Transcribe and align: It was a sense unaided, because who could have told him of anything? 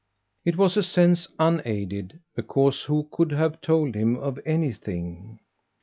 It 0.43 0.57
was 0.57 0.77
a 0.77 0.81
sense 0.81 1.27
unaided, 1.37 2.21
because 2.35 2.81
who 2.81 3.07
could 3.11 3.31
have 3.33 3.61
told 3.61 3.93
him 3.93 4.15
of 4.15 4.39
anything? 4.47 5.37